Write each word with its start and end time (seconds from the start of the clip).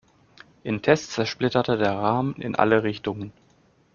In 0.63 0.81
Tests 0.81 1.11
zersplitterte 1.13 1.77
der 1.77 1.91
Rahmen 1.93 2.33
in 2.37 2.55
alle 2.55 2.81
Richtungen. 2.81 3.31